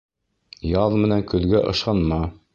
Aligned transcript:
Яҙ 0.69 0.95
менән 1.03 1.23
көҙгә 1.35 1.63
ышанма. 1.75 2.21